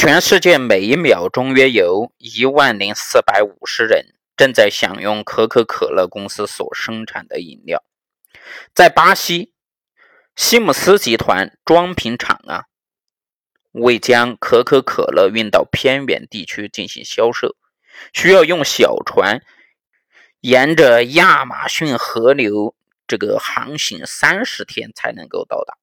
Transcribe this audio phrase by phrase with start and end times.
[0.00, 7.82] 全世界每一秒钟约有一万零四百五十人正在享用可口可乐公司所生产的饮料。
[8.72, 9.52] 在巴西，
[10.36, 12.66] 西姆斯集团装瓶厂啊，
[13.72, 17.56] 为将可口可乐运到偏远地区进行销售，
[18.12, 19.42] 需要用小船
[20.38, 22.76] 沿着亚马逊河流
[23.08, 25.76] 这个航行三十天才能够到达。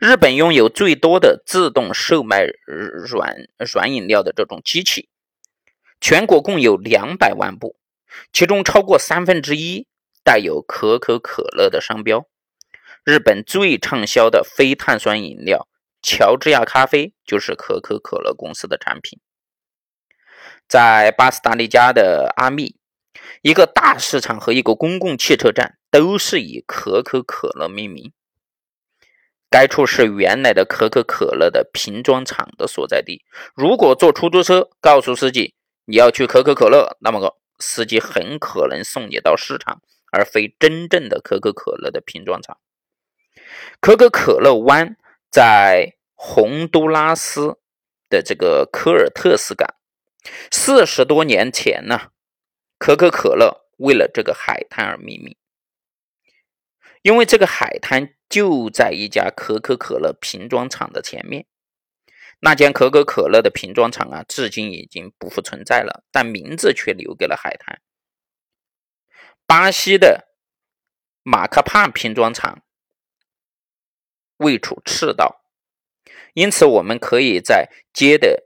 [0.00, 5.08] 日本拥有最多的自动售卖软软饮料的这种机器，
[6.00, 7.76] 全国共有两百万部，
[8.32, 9.86] 其中超过三分之一
[10.22, 12.26] 带有可口可乐的商标。
[13.04, 15.68] 日本最畅销的非碳酸饮料
[16.02, 19.20] 乔治亚咖啡就是可口可乐公司的产品。
[20.68, 22.76] 在巴斯达利加的阿密，
[23.42, 28.12] 一个大市场和一个公共汽车站都是以可口可乐命名。
[29.54, 33.24] 该处是原来的可口可乐的瓶装厂的所在地。
[33.54, 35.54] 如果坐出租车告诉司机
[35.84, 42.58] 你要去可口可乐，那么个司机很可能送你到市场，而非真正的可口可乐的瓶装厂。
[43.80, 44.96] 可口可乐湾
[45.30, 47.56] 在洪都拉斯
[48.10, 49.72] 的这个科尔特斯港。
[50.50, 52.08] 四十多年前呢，
[52.76, 55.36] 可口可乐为了这个海滩而命名，
[57.04, 58.16] 因为这个海滩。
[58.26, 61.46] 就在一家可口可乐瓶装厂的前面，
[62.40, 67.80] 那间可口可乐的瓶装厂啊，至今已经不复存在了，但名字却留给了海滩。
[69.46, 70.34] 巴西的
[71.22, 72.64] 马克帕瓶装厂
[74.38, 75.44] 位处赤道，
[76.32, 78.42] 因此我们可以在街的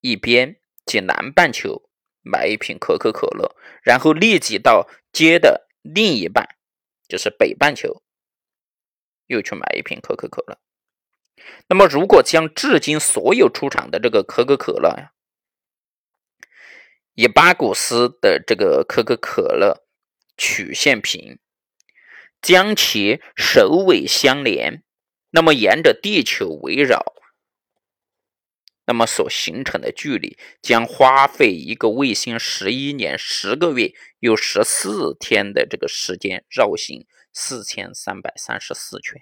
[0.00, 1.88] 一边即南半球
[2.22, 6.48] 买一瓶可口可乐，然后立即到街的另一半，
[7.08, 8.02] 就是北半球。
[9.26, 10.58] 又去买一瓶可口可乐。
[11.66, 15.12] 那么，如果将至今所有出厂的这个可口可乐呀，
[17.14, 19.82] 以巴古斯的这个可口可乐
[20.36, 21.38] 曲线瓶，
[22.42, 24.82] 将其首尾相连，
[25.30, 27.14] 那么沿着地球围绕，
[28.86, 37.06] 那么所形成的距离将花费一个卫星十一年十个月又十四天的这个时间绕行。
[37.36, 39.20] 四千三百三十四圈。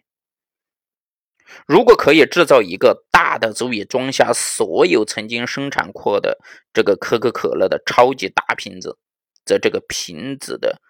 [1.67, 6.39] 如果可以制造一个大的足以装下所有曾经生产过的
[6.75, 8.99] 这个可口可乐的超级大瓶子，
[9.47, 10.83] 则这个瓶子的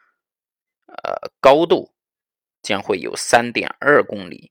[0.88, 1.94] 呃高度
[2.60, 4.50] 将会有三点二公里，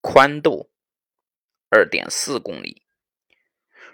[0.00, 0.72] 宽度
[1.70, 2.82] 二点四公里。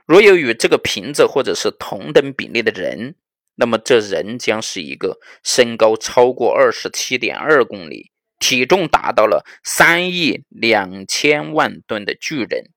[0.07, 3.17] 若有与这个瓶子或者是同等比例的人。
[3.57, 12.73] 那么这人将是一个身高超过二十七点二公里、体重达到了三亿两千万吨的巨人。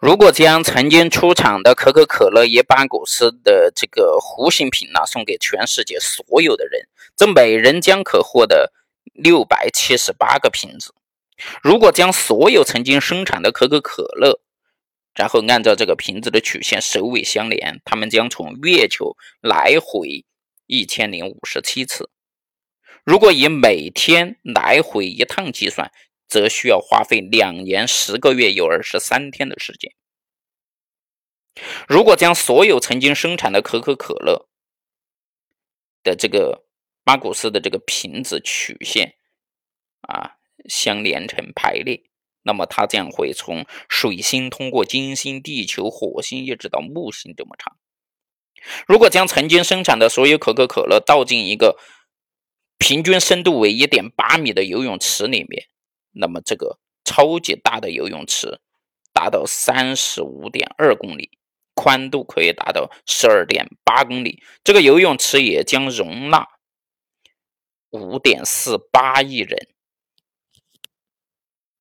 [0.00, 8.72] 如果将曾经出厂的可口可乐、伊巴古斯的这个弧形瓶呢送给全世界所有的人，这每人将可获得
[9.12, 10.94] 六百七十八个瓶子。
[11.62, 14.40] 如果将所有曾经生产的可口可乐，
[15.14, 20.24] 然后按照这个瓶子的曲线首尾相连，它们将从月球来回
[20.66, 22.10] 一千零五十七次。
[23.04, 25.92] 如果以每天来回一趟计算，
[26.26, 29.92] 则需要花费两年十个月又二十三天的时间。
[31.86, 34.48] 如果将所有曾经生产的可口可乐
[36.02, 36.64] 的这个
[37.04, 39.14] 巴古斯的这个瓶子曲线
[40.00, 40.36] 啊
[40.68, 42.02] 相连成排列。
[42.42, 47.76] 那么它将会从水星通过金星、地球、火星一直到木星这么长。
[48.86, 51.78] 如果将曾经生产的所有可口可乐倒进一个
[52.76, 55.64] 平均深度为一点八米的游泳池里面，
[56.12, 58.60] 那么这个超级大的游泳池
[59.12, 61.38] 达到三十五点二公里，
[61.74, 64.42] 宽度可以达到十二点八公里。
[64.62, 66.46] 这个游泳池也将容纳
[67.90, 69.73] 五点四八亿人。